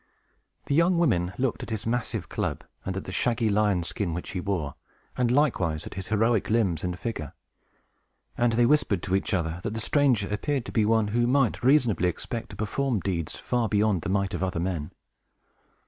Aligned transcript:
The 0.65 0.73
young 0.73 0.97
women 0.97 1.31
looked 1.37 1.61
at 1.61 1.69
his 1.69 1.85
massive 1.85 2.27
club, 2.27 2.63
and 2.87 2.97
at 2.97 3.03
the 3.03 3.11
shaggy 3.11 3.49
lion's 3.51 3.89
skin 3.89 4.15
which 4.15 4.31
he 4.31 4.39
wore, 4.41 4.73
and 5.15 5.29
likewise 5.29 5.85
at 5.85 5.93
his 5.93 6.07
heroic 6.07 6.49
limbs 6.49 6.83
and 6.83 6.97
figure; 6.97 7.33
and 8.35 8.53
they 8.53 8.65
whispered 8.65 9.03
to 9.03 9.15
each 9.15 9.31
other 9.31 9.59
that 9.61 9.75
the 9.75 9.79
stranger 9.79 10.27
appeared 10.33 10.65
to 10.65 10.71
be 10.71 10.85
one 10.85 11.09
who 11.09 11.27
might 11.27 11.61
reasonably 11.63 12.09
expect 12.09 12.49
to 12.49 12.55
perform 12.55 12.99
deeds 12.99 13.35
far 13.35 13.69
beyond 13.69 14.01
the 14.01 14.09
might 14.09 14.33
of 14.33 14.41
other 14.41 14.59
men. 14.59 14.89